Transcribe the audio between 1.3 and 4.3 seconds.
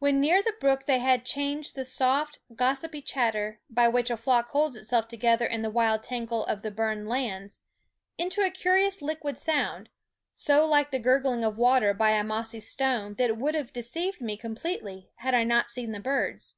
Partridges* / "Roll Call changed the soft, gossipy chatter, by which a